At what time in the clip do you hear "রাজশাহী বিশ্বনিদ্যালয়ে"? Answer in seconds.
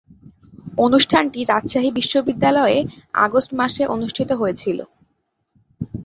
1.43-2.77